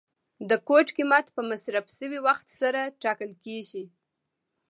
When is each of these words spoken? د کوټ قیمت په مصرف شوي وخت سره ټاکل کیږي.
د 0.49 0.51
کوټ 0.67 0.87
قیمت 0.97 1.25
په 1.35 1.41
مصرف 1.49 1.85
شوي 1.97 2.19
وخت 2.27 2.47
سره 2.59 2.81
ټاکل 3.03 3.31
کیږي. 3.45 3.83